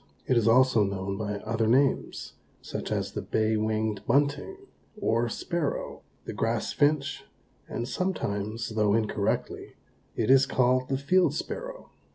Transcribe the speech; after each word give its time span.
It 0.25 0.35
is 0.35 0.47
also 0.47 0.83
known 0.83 1.15
by 1.15 1.35
other 1.41 1.67
names 1.67 2.33
such 2.63 2.91
as 2.91 3.11
the 3.11 3.21
Bay 3.21 3.55
winged 3.55 4.03
Bunting 4.07 4.57
or 4.99 5.29
Sparrow, 5.29 6.01
the 6.25 6.33
Grass 6.33 6.73
Finch 6.73 7.23
and 7.69 7.87
sometimes, 7.87 8.69
though 8.69 8.95
incorrectly, 8.95 9.75
it 10.15 10.31
is 10.31 10.47
called 10.47 10.89
the 10.89 10.97
Field 10.97 11.35
Sparrow. 11.35 11.91